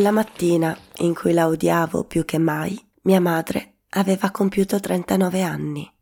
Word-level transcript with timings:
Quella 0.00 0.14
mattina, 0.14 0.74
in 1.00 1.14
cui 1.14 1.34
la 1.34 1.46
odiavo 1.46 2.04
più 2.04 2.24
che 2.24 2.38
mai, 2.38 2.74
mia 3.02 3.20
madre 3.20 3.80
aveva 3.90 4.30
compiuto 4.30 4.80
39 4.80 5.42
anni. 5.42 5.94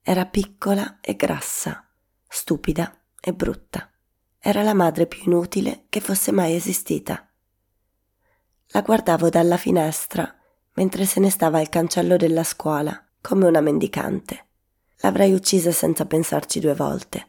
Era 0.00 0.24
piccola 0.24 1.00
e 1.02 1.14
grassa, 1.14 1.86
stupida 2.26 3.04
e 3.20 3.34
brutta. 3.34 3.90
Era 4.38 4.62
la 4.62 4.72
madre 4.72 5.06
più 5.06 5.24
inutile 5.26 5.84
che 5.90 6.00
fosse 6.00 6.32
mai 6.32 6.54
esistita. 6.54 7.28
La 8.68 8.80
guardavo 8.80 9.28
dalla 9.28 9.58
finestra 9.58 10.34
mentre 10.72 11.04
se 11.04 11.20
ne 11.20 11.28
stava 11.28 11.58
al 11.58 11.68
cancello 11.68 12.16
della 12.16 12.44
scuola, 12.44 12.98
come 13.20 13.46
una 13.46 13.60
mendicante. 13.60 14.46
L'avrei 15.00 15.34
uccisa 15.34 15.70
senza 15.70 16.06
pensarci 16.06 16.60
due 16.60 16.74
volte. 16.74 17.26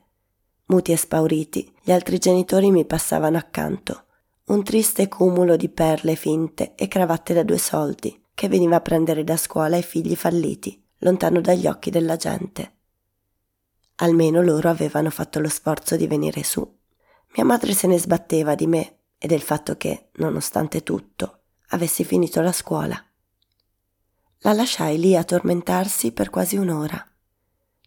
Muti 0.67 0.93
e 0.93 0.95
spauriti, 0.95 1.69
gli 1.83 1.91
altri 1.91 2.19
genitori 2.19 2.71
mi 2.71 2.85
passavano 2.85 3.35
accanto 3.35 4.05
un 4.47 4.63
triste 4.63 5.07
cumulo 5.07 5.55
di 5.55 5.69
perle 5.69 6.15
finte 6.15 6.75
e 6.75 6.87
cravatte 6.87 7.33
da 7.33 7.41
due 7.41 7.57
soldi 7.57 8.23
che 8.35 8.47
veniva 8.47 8.75
a 8.75 8.81
prendere 8.81 9.23
da 9.23 9.37
scuola 9.37 9.75
i 9.75 9.81
figli 9.81 10.15
falliti, 10.15 10.85
lontano 10.99 11.41
dagli 11.41 11.65
occhi 11.65 11.89
della 11.89 12.15
gente. 12.15 12.73
Almeno 13.95 14.43
loro 14.43 14.69
avevano 14.69 15.09
fatto 15.09 15.39
lo 15.39 15.49
sforzo 15.49 15.95
di 15.95 16.05
venire 16.05 16.43
su. 16.43 16.61
Mia 17.35 17.45
madre 17.45 17.73
se 17.73 17.87
ne 17.87 17.97
sbatteva 17.97 18.53
di 18.53 18.67
me 18.67 18.99
e 19.17 19.25
del 19.25 19.41
fatto 19.41 19.77
che, 19.77 20.09
nonostante 20.17 20.83
tutto, 20.83 21.39
avessi 21.69 22.03
finito 22.03 22.39
la 22.41 22.51
scuola. 22.51 23.03
La 24.39 24.53
lasciai 24.53 24.99
lì 24.99 25.15
a 25.15 25.23
tormentarsi 25.23 26.11
per 26.11 26.29
quasi 26.29 26.55
un'ora. 26.55 27.03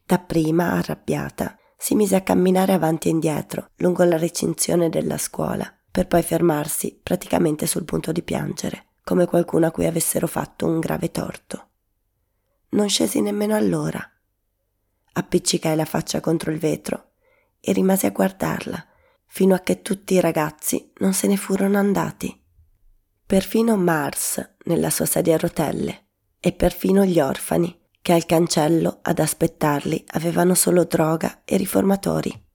Dapprima, 0.05 0.72
arrabbiata, 0.72 1.56
si 1.77 1.95
mise 1.95 2.17
a 2.17 2.22
camminare 2.22 2.72
avanti 2.72 3.06
e 3.06 3.12
indietro 3.12 3.70
lungo 3.77 4.03
la 4.03 4.17
recinzione 4.17 4.89
della 4.89 5.19
scuola 5.19 5.72
per 5.91 6.06
poi 6.06 6.22
fermarsi 6.22 6.98
praticamente 7.03 7.67
sul 7.67 7.84
punto 7.84 8.12
di 8.12 8.22
piangere, 8.22 8.86
come 9.05 9.27
qualcuno 9.27 9.67
a 9.67 9.70
cui 9.70 9.86
avessero 9.86 10.27
fatto 10.27 10.67
un 10.67 10.81
grave 10.81 11.11
torto. 11.11 11.69
Non 12.70 12.89
scesi 12.89 13.20
nemmeno 13.20 13.55
allora. 13.55 14.00
Appiccicai 15.12 15.75
la 15.75 15.84
faccia 15.84 16.20
contro 16.20 16.50
il 16.50 16.59
vetro 16.59 17.12
e 17.61 17.72
rimasi 17.72 18.06
a 18.06 18.11
guardarla 18.11 18.86
fino 19.27 19.55
a 19.55 19.61
che 19.61 19.83
tutti 19.83 20.14
i 20.14 20.20
ragazzi 20.20 20.92
non 20.98 21.12
se 21.12 21.27
ne 21.27 21.36
furono 21.36 21.78
andati. 21.78 22.39
Perfino 23.25 23.77
Mars 23.77 24.56
nella 24.64 24.91
sua 24.91 25.06
sedia 25.06 25.34
a 25.34 25.39
rotelle 25.39 26.06
e 26.41 26.53
perfino 26.53 27.05
gli 27.05 27.20
orfani 27.20 27.77
che 28.00 28.12
al 28.12 28.25
cancello 28.25 29.00
ad 29.03 29.19
aspettarli 29.19 30.05
avevano 30.12 30.55
solo 30.55 30.84
droga 30.84 31.42
e 31.44 31.56
riformatori. 31.56 32.47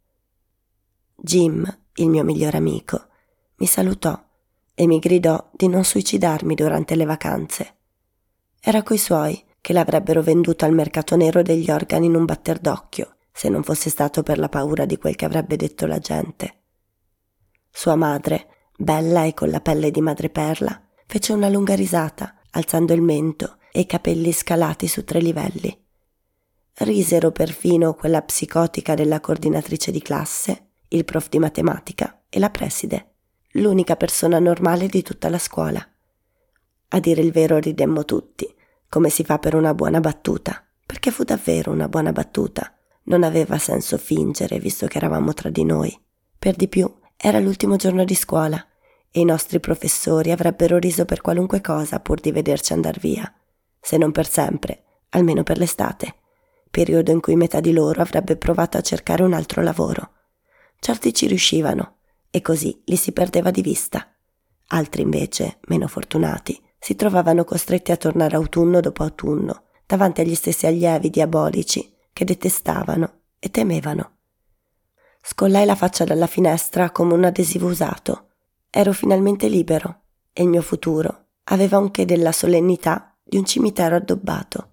Jim, 1.16 1.64
il 1.96 2.10
mio 2.10 2.24
migliore 2.24 2.58
amico, 2.58 3.08
mi 3.64 3.70
salutò 3.70 4.22
e 4.76 4.88
mi 4.88 5.00
gridò 5.00 5.50
di 5.54 5.70
non 5.70 5.86
suicidarmi 5.86 6.54
durante 6.54 6.96
le 6.96 7.06
vacanze. 7.06 7.76
Era 8.60 8.84
coi 8.84 8.98
suoi 8.98 9.42
che 9.62 9.72
l'avrebbero 9.72 10.22
venduto 10.22 10.66
al 10.66 10.74
mercato 10.74 11.16
nero 11.16 11.42
degli 11.42 11.72
organi 11.72 12.08
in 12.08 12.16
un 12.16 12.26
batter 12.26 12.60
d'occhio, 12.60 13.16
se 13.32 13.48
non 13.48 13.64
fosse 13.64 13.90
stato 13.90 14.22
per 14.22 14.38
la 14.38 14.50
paura 14.50 14.84
di 14.84 14.98
quel 14.98 15.16
che 15.16 15.24
avrebbe 15.24 15.56
detto 15.56 15.86
la 15.86 16.00
gente. 16.00 16.64
Sua 17.70 17.96
madre, 17.96 18.48
bella 18.78 19.24
e 19.24 19.34
con 19.34 19.50
la 19.50 19.62
pelle 19.62 19.92
di 19.92 20.02
madreperla, 20.02 20.90
fece 21.08 21.32
una 21.32 21.48
lunga 21.48 21.74
risata, 21.74 22.42
alzando 22.52 22.92
il 22.92 23.02
mento 23.02 23.60
e 23.72 23.80
i 23.82 23.86
capelli 23.86 24.34
scalati 24.34 24.90
su 24.90 25.06
tre 25.06 25.22
livelli. 25.22 25.74
Risero 26.80 27.32
perfino 27.32 27.94
quella 27.94 28.22
psicotica 28.24 28.94
della 28.94 29.22
coordinatrice 29.22 29.90
di 29.90 30.02
classe, 30.02 30.72
il 30.90 31.06
prof 31.06 31.30
di 31.30 31.40
matematica 31.40 32.24
e 32.28 32.40
la 32.40 32.50
preside 32.50 33.08
l'unica 33.54 33.96
persona 33.96 34.40
normale 34.40 34.88
di 34.88 35.02
tutta 35.02 35.30
la 35.30 35.38
scuola. 35.38 35.86
A 36.90 37.00
dire 37.00 37.22
il 37.22 37.32
vero 37.32 37.58
ridemmo 37.58 38.06
tutti, 38.06 38.52
come 38.90 39.10
si 39.10 39.24
fa 39.24 39.38
per 39.40 39.56
una 39.56 39.74
buona 39.74 40.00
battuta, 40.00 40.64
perché 40.86 41.12
fu 41.12 41.24
davvero 41.24 41.72
una 41.72 41.88
buona 41.88 42.12
battuta. 42.12 42.74
Non 43.06 43.24
aveva 43.24 43.58
senso 43.58 43.98
fingere, 43.98 44.60
visto 44.60 44.88
che 44.88 44.98
eravamo 44.98 45.34
tra 45.34 45.50
di 45.50 45.64
noi. 45.66 45.96
Per 46.40 46.56
di 46.56 46.68
più, 46.68 46.92
era 47.18 47.40
l'ultimo 47.40 47.76
giorno 47.76 48.06
di 48.06 48.16
scuola 48.16 48.66
e 49.12 49.20
i 49.20 49.26
nostri 49.26 49.60
professori 49.60 50.32
avrebbero 50.32 50.78
riso 50.78 51.06
per 51.06 51.22
qualunque 51.22 51.62
cosa 51.62 52.00
pur 52.00 52.20
di 52.20 52.32
vederci 52.32 52.74
andar 52.74 52.98
via, 53.00 53.32
se 53.80 53.98
non 53.98 54.12
per 54.12 54.28
sempre, 54.28 54.84
almeno 55.10 55.44
per 55.44 55.58
l'estate, 55.58 56.16
periodo 56.72 57.12
in 57.12 57.22
cui 57.22 57.36
metà 57.36 57.60
di 57.60 57.72
loro 57.72 58.02
avrebbe 58.02 58.36
provato 58.36 58.78
a 58.78 58.82
cercare 58.82 59.24
un 59.24 59.34
altro 59.34 59.62
lavoro. 59.62 60.12
Certi 60.80 61.14
ci 61.14 61.28
riuscivano, 61.28 61.98
e 62.36 62.42
così 62.42 62.82
li 62.86 62.96
si 62.96 63.12
perdeva 63.12 63.52
di 63.52 63.62
vista. 63.62 64.12
Altri 64.70 65.04
invece, 65.04 65.60
meno 65.68 65.88
fortunati, 65.88 66.60
si 66.80 66.96
trovavano 66.96 67.44
costretti 67.44 67.92
a 67.92 67.96
tornare 67.96 68.36
autunno 68.36 68.80
dopo 68.80 69.04
autunno, 69.04 69.66
davanti 69.86 70.22
agli 70.22 70.34
stessi 70.34 70.66
allievi 70.66 71.12
diabolici 71.12 71.94
che 72.12 72.26
detestavano 72.26 73.20
e 73.38 73.52
temevano. 73.52 74.18
Scollai 75.22 75.64
la 75.68 75.76
faccia 75.76 76.06
dalla 76.06 76.26
finestra 76.26 76.90
come 76.90 77.14
un 77.14 77.24
adesivo 77.24 77.68
usato. 77.68 78.30
Ero 78.72 78.94
finalmente 78.94 79.48
libero 79.48 80.06
e 80.34 80.42
il 80.42 80.50
mio 80.50 80.64
futuro 80.64 81.28
aveva 81.44 81.78
anche 81.78 82.04
della 82.06 82.32
solennità 82.32 83.16
di 83.24 83.38
un 83.38 83.46
cimitero 83.46 83.98
addobbato. 83.98 84.72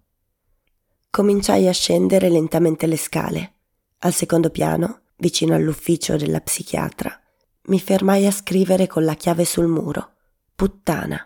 Cominciai 1.11 1.69
a 1.69 1.73
scendere 1.73 2.31
lentamente 2.31 2.87
le 2.87 2.97
scale. 2.97 3.55
Al 3.99 4.15
secondo 4.15 4.49
piano, 4.49 5.03
vicino 5.19 5.55
all'ufficio 5.55 6.17
della 6.17 6.41
psichiatra, 6.41 7.20
mi 7.71 7.79
fermai 7.79 8.27
a 8.27 8.33
scrivere 8.33 8.89
con 8.89 9.05
la 9.05 9.15
chiave 9.15 9.45
sul 9.45 9.69
muro. 9.69 10.15
Puttana. 10.57 11.25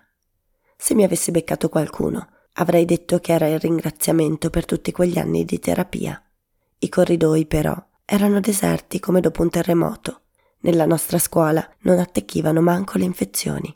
Se 0.76 0.94
mi 0.94 1.02
avesse 1.02 1.30
beccato 1.30 1.70
qualcuno, 1.70 2.28
avrei 2.54 2.84
detto 2.84 3.18
che 3.18 3.32
era 3.32 3.48
il 3.48 3.58
ringraziamento 3.58 4.50
per 4.50 4.66
tutti 4.66 4.92
quegli 4.92 5.18
anni 5.18 5.46
di 5.46 5.58
terapia. 5.58 6.22
I 6.78 6.88
corridoi, 6.90 7.46
però, 7.46 7.74
erano 8.04 8.40
deserti 8.40 9.00
come 9.00 9.20
dopo 9.20 9.40
un 9.40 9.48
terremoto. 9.48 10.20
Nella 10.60 10.84
nostra 10.84 11.18
scuola 11.18 11.66
non 11.80 11.98
attecchivano 11.98 12.60
manco 12.60 12.98
le 12.98 13.04
infezioni. 13.04 13.74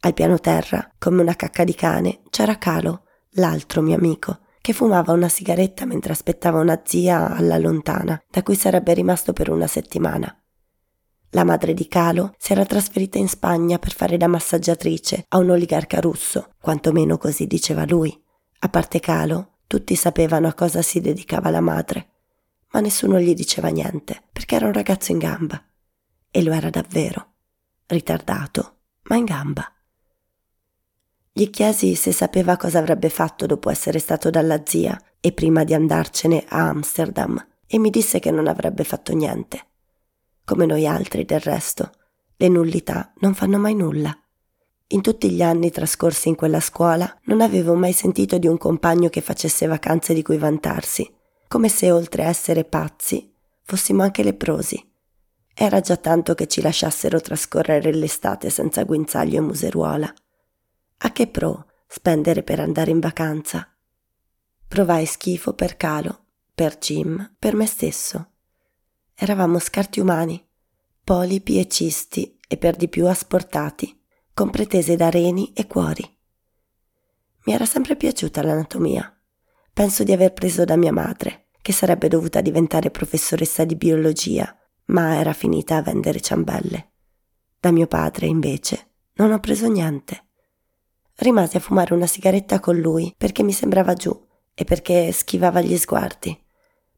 Al 0.00 0.14
piano 0.14 0.38
terra, 0.38 0.92
come 0.98 1.20
una 1.20 1.34
cacca 1.34 1.64
di 1.64 1.74
cane, 1.74 2.20
c'era 2.30 2.58
Calo, 2.58 3.06
l'altro 3.30 3.82
mio 3.82 3.96
amico, 3.96 4.38
che 4.60 4.72
fumava 4.72 5.12
una 5.12 5.28
sigaretta 5.28 5.84
mentre 5.84 6.12
aspettava 6.12 6.60
una 6.60 6.80
zia 6.84 7.34
alla 7.34 7.58
lontana, 7.58 8.22
da 8.30 8.44
cui 8.44 8.54
sarebbe 8.54 8.94
rimasto 8.94 9.32
per 9.32 9.50
una 9.50 9.66
settimana. 9.66 10.32
La 11.32 11.44
madre 11.44 11.74
di 11.74 11.86
Calo 11.88 12.34
si 12.38 12.52
era 12.52 12.64
trasferita 12.64 13.18
in 13.18 13.28
Spagna 13.28 13.78
per 13.78 13.92
fare 13.92 14.16
da 14.16 14.26
massaggiatrice 14.28 15.26
a 15.28 15.36
un 15.36 15.50
oligarca 15.50 16.00
russo, 16.00 16.54
quantomeno 16.58 17.18
così 17.18 17.46
diceva 17.46 17.84
lui. 17.84 18.18
A 18.60 18.68
parte 18.70 18.98
Calo, 18.98 19.58
tutti 19.66 19.94
sapevano 19.94 20.48
a 20.48 20.54
cosa 20.54 20.80
si 20.80 21.00
dedicava 21.00 21.50
la 21.50 21.60
madre, 21.60 22.08
ma 22.72 22.80
nessuno 22.80 23.20
gli 23.20 23.34
diceva 23.34 23.68
niente, 23.68 24.22
perché 24.32 24.54
era 24.54 24.66
un 24.66 24.72
ragazzo 24.72 25.12
in 25.12 25.18
gamba. 25.18 25.62
E 26.30 26.42
lo 26.42 26.52
era 26.52 26.70
davvero. 26.70 27.34
Ritardato, 27.86 28.76
ma 29.02 29.16
in 29.16 29.24
gamba. 29.24 29.70
Gli 31.30 31.50
chiesi 31.50 31.94
se 31.94 32.10
sapeva 32.10 32.56
cosa 32.56 32.78
avrebbe 32.78 33.10
fatto 33.10 33.44
dopo 33.44 33.68
essere 33.68 33.98
stato 33.98 34.30
dalla 34.30 34.62
zia 34.64 34.98
e 35.20 35.32
prima 35.32 35.64
di 35.64 35.74
andarcene 35.74 36.46
a 36.48 36.68
Amsterdam, 36.68 37.46
e 37.66 37.78
mi 37.78 37.90
disse 37.90 38.18
che 38.18 38.30
non 38.30 38.48
avrebbe 38.48 38.82
fatto 38.82 39.14
niente 39.14 39.67
come 40.48 40.64
noi 40.64 40.86
altri 40.86 41.26
del 41.26 41.40
resto. 41.40 41.90
Le 42.34 42.48
nullità 42.48 43.12
non 43.18 43.34
fanno 43.34 43.58
mai 43.58 43.74
nulla. 43.74 44.18
In 44.86 45.02
tutti 45.02 45.30
gli 45.30 45.42
anni 45.42 45.70
trascorsi 45.70 46.28
in 46.28 46.36
quella 46.36 46.60
scuola 46.60 47.14
non 47.24 47.42
avevo 47.42 47.74
mai 47.74 47.92
sentito 47.92 48.38
di 48.38 48.46
un 48.46 48.56
compagno 48.56 49.10
che 49.10 49.20
facesse 49.20 49.66
vacanze 49.66 50.14
di 50.14 50.22
cui 50.22 50.38
vantarsi, 50.38 51.06
come 51.48 51.68
se 51.68 51.90
oltre 51.90 52.24
a 52.24 52.28
essere 52.28 52.64
pazzi 52.64 53.30
fossimo 53.62 54.02
anche 54.02 54.22
leprosi. 54.22 54.82
Era 55.52 55.80
già 55.80 55.98
tanto 55.98 56.34
che 56.34 56.46
ci 56.46 56.62
lasciassero 56.62 57.20
trascorrere 57.20 57.92
l'estate 57.92 58.48
senza 58.48 58.84
guinzaglio 58.84 59.36
e 59.36 59.42
museruola. 59.42 60.10
A 60.96 61.12
che 61.12 61.26
pro 61.26 61.66
spendere 61.86 62.42
per 62.42 62.60
andare 62.60 62.90
in 62.90 63.00
vacanza? 63.00 63.68
Provai 64.66 65.04
schifo 65.04 65.52
per 65.52 65.76
Calo, 65.76 66.24
per 66.54 66.78
Jim, 66.78 67.34
per 67.38 67.54
me 67.54 67.66
stesso. 67.66 68.30
Eravamo 69.20 69.58
scarti 69.58 69.98
umani, 69.98 70.40
polipi 71.02 71.58
e 71.58 71.66
cisti 71.66 72.38
e 72.46 72.56
per 72.56 72.76
di 72.76 72.86
più 72.86 73.08
asportati, 73.08 74.00
con 74.32 74.48
pretese 74.50 74.94
da 74.94 75.10
reni 75.10 75.52
e 75.54 75.66
cuori. 75.66 76.08
Mi 77.46 77.52
era 77.52 77.64
sempre 77.64 77.96
piaciuta 77.96 78.44
l'anatomia. 78.44 79.12
Penso 79.72 80.04
di 80.04 80.12
aver 80.12 80.32
preso 80.34 80.64
da 80.64 80.76
mia 80.76 80.92
madre, 80.92 81.48
che 81.60 81.72
sarebbe 81.72 82.06
dovuta 82.06 82.40
diventare 82.40 82.92
professoressa 82.92 83.64
di 83.64 83.74
biologia, 83.74 84.56
ma 84.84 85.18
era 85.18 85.32
finita 85.32 85.78
a 85.78 85.82
vendere 85.82 86.20
ciambelle. 86.20 86.92
Da 87.58 87.72
mio 87.72 87.88
padre, 87.88 88.26
invece, 88.26 88.92
non 89.14 89.32
ho 89.32 89.40
preso 89.40 89.68
niente. 89.68 90.26
Rimasi 91.16 91.56
a 91.56 91.60
fumare 91.60 91.92
una 91.92 92.06
sigaretta 92.06 92.60
con 92.60 92.76
lui 92.76 93.12
perché 93.18 93.42
mi 93.42 93.52
sembrava 93.52 93.94
giù 93.94 94.16
e 94.54 94.62
perché 94.62 95.10
schivava 95.10 95.60
gli 95.60 95.76
sguardi 95.76 96.46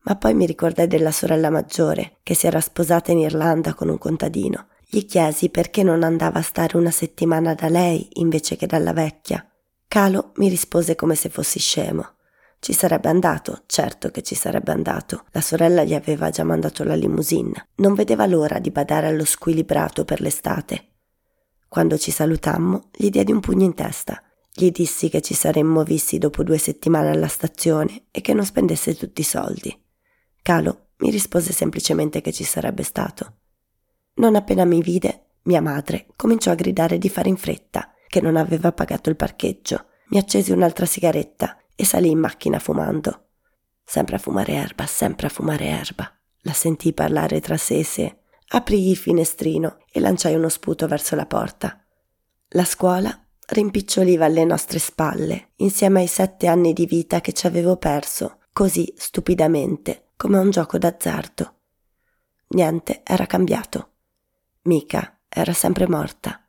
ma 0.03 0.17
poi 0.17 0.35
mi 0.35 0.47
ricordai 0.47 0.87
della 0.87 1.11
sorella 1.11 1.51
maggiore 1.51 2.19
che 2.23 2.35
si 2.35 2.47
era 2.47 2.61
sposata 2.61 3.13
in 3.13 3.19
Irlanda 3.19 3.75
con 3.75 3.89
un 3.89 3.99
contadino 3.99 4.69
Gli 4.87 5.07
chiesi 5.07 5.51
perché 5.51 5.83
non 5.83 6.03
andava 6.03 6.41
a 6.41 6.43
stare 6.43 6.77
una 6.77 6.91
settimana 6.91 7.55
da 7.55 7.69
lei 7.69 8.09
invece 8.15 8.57
che 8.57 8.67
dalla 8.67 8.93
vecchia. 8.93 9.45
Calo 9.87 10.33
mi 10.37 10.49
rispose 10.49 10.97
come 10.97 11.15
se 11.15 11.29
fossi 11.29 11.61
scemo. 11.61 12.15
Ci 12.59 12.73
sarebbe 12.73 13.09
andato, 13.09 13.63
certo 13.67 14.11
che 14.11 14.23
ci 14.23 14.35
sarebbe 14.35 14.73
andato. 14.73 15.25
La 15.31 15.41
sorella 15.41 15.83
gli 15.83 15.95
aveva 15.95 16.31
già 16.31 16.45
mandato 16.45 16.85
la 16.85 16.95
limousine. 16.95 17.69
Non 17.77 17.95
vedeva 17.95 18.27
l'ora 18.27 18.59
di 18.59 18.71
badare 18.71 19.07
allo 19.07 19.25
squilibrato 19.25 20.05
per 20.05 20.21
l'estate. 20.21 20.89
Quando 21.69 21.97
ci 21.97 22.11
salutammo, 22.11 22.91
gli 22.93 23.09
diedi 23.09 23.33
un 23.33 23.41
pugno 23.41 23.65
in 23.65 23.75
testa. 23.75 24.23
Gli 24.53 24.71
dissi 24.71 25.09
che 25.09 25.23
ci 25.23 25.35
saremmo 25.35 25.85
visti 25.85 26.19
dopo 26.19 26.43
due 26.43 26.59
settimane 26.59 27.11
alla 27.11 27.29
stazione 27.29 28.07
e 28.11 28.21
che 28.21 28.35
non 28.35 28.45
spendesse 28.45 28.95
tutti 28.95 29.23
i 29.23 29.25
soldi. 29.25 29.80
Calo 30.43 30.89
mi 30.99 31.11
rispose 31.11 31.53
semplicemente 31.53 32.21
che 32.21 32.33
ci 32.33 32.45
sarebbe 32.45 32.83
stato. 32.83 33.37
Non 34.15 34.37
appena 34.37 34.65
mi 34.65 34.83
vide, 34.83 35.27
mia 35.43 35.63
madre 35.63 36.09
cominciò 36.17 36.51
a 36.51 36.57
gridare 36.57 36.99
di 36.99 37.09
fare 37.09 37.29
in 37.29 37.37
fretta, 37.37 37.93
che 38.09 38.21
non 38.21 38.37
aveva 38.37 38.73
pagato 38.73 39.09
il 39.09 39.17
parcheggio. 39.17 39.87
Mi 40.09 40.19
accesi 40.19 40.53
un'altra 40.53 40.87
sigaretta 40.87 41.57
e 41.75 41.85
salì 41.85 42.11
in 42.11 42.19
macchina 42.19 42.59
fumando. 42.59 43.29
Sempre 43.85 44.17
a 44.17 44.19
fumare 44.19 44.53
erba, 44.53 44.87
sempre 44.87 45.29
a 45.29 45.31
fumare 45.31 45.67
erba. 45.67 46.13
La 46.43 46.53
sentii 46.53 46.93
parlare 46.93 47.41
tra 47.41 47.57
sé 47.57 47.79
e 47.79 47.85
sé. 47.85 48.19
Aprii 48.49 48.91
il 48.91 48.97
finestrino 48.97 49.79
e 49.91 50.01
lanciai 50.01 50.35
uno 50.35 50.49
sputo 50.49 50.87
verso 50.87 51.15
la 51.15 51.27
porta. 51.27 51.85
La 52.51 52.65
scuola 52.65 53.17
rimpiccioliva 53.47 54.27
alle 54.27 54.45
nostre 54.45 54.79
spalle, 54.79 55.51
insieme 55.57 56.01
ai 56.01 56.07
sette 56.07 56.47
anni 56.47 56.73
di 56.73 56.87
vita 56.87 57.21
che 57.21 57.33
ci 57.33 57.47
avevo 57.47 57.77
perso, 57.77 58.39
così 58.53 58.93
stupidamente, 58.97 60.10
come 60.21 60.37
un 60.37 60.51
gioco 60.51 60.77
d'azzardo. 60.77 61.55
Niente 62.49 63.01
era 63.05 63.25
cambiato. 63.25 63.93
Mica 64.65 65.21
era 65.27 65.55
sempre 65.55 65.89
morta 65.89 66.47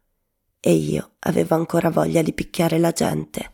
e 0.60 0.74
io 0.74 1.14
avevo 1.20 1.56
ancora 1.56 1.90
voglia 1.90 2.22
di 2.22 2.34
picchiare 2.34 2.78
la 2.80 2.92
gente. 2.92 3.51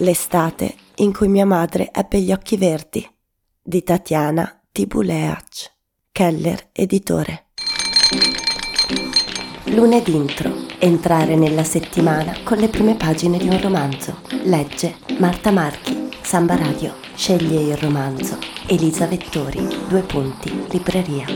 L'estate 0.00 0.76
in 0.96 1.12
cui 1.12 1.26
mia 1.26 1.44
madre 1.44 1.90
ebbe 1.92 2.20
gli 2.20 2.30
occhi 2.30 2.56
verdi 2.56 3.04
di 3.60 3.82
Tatiana 3.82 4.62
Tibuleac, 4.70 5.72
Keller 6.12 6.68
editore. 6.70 7.46
Lunedì 9.64 10.14
intro. 10.14 10.66
Entrare 10.78 11.34
nella 11.34 11.64
settimana 11.64 12.32
con 12.44 12.58
le 12.58 12.68
prime 12.68 12.94
pagine 12.94 13.38
di 13.38 13.48
un 13.48 13.60
romanzo. 13.60 14.20
Legge 14.44 14.98
Marta 15.18 15.50
Marchi, 15.50 16.10
Samba 16.22 16.54
Radio. 16.54 16.94
Sceglie 17.16 17.60
il 17.62 17.76
romanzo. 17.76 18.38
Elisa 18.68 19.06
Vettori, 19.06 19.66
due 19.88 20.02
punti, 20.02 20.66
libreria. 20.70 21.26